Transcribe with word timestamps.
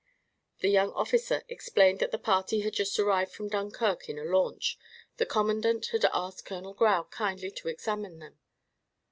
The 0.61 0.69
young 0.69 0.89
officer 0.93 1.43
explained 1.47 1.99
that 1.99 2.09
the 2.09 2.17
party 2.17 2.61
had 2.61 2.73
just 2.73 2.97
arrived 2.97 3.31
from 3.33 3.49
Dunkirk 3.49 4.09
in 4.09 4.17
a 4.17 4.23
launch; 4.23 4.79
the 5.17 5.27
commandant 5.27 5.89
had 5.91 6.03
asked 6.05 6.43
Colonel 6.43 6.73
Grau 6.73 7.03
kindly 7.03 7.51
to 7.51 7.67
examine 7.67 8.17
them. 8.17 8.39